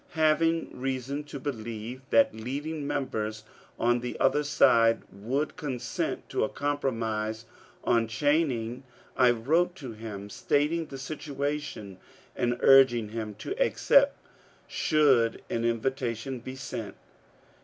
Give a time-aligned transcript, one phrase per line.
[0.15, 3.43] Having reason to believe that leading members
[3.77, 7.45] on the other side would consent to a compromise
[7.83, 8.81] on Channing,
[9.15, 11.99] I wrote to him, stating the situation
[12.35, 14.17] and urging him to accept
[14.65, 16.95] should an invitation be sent.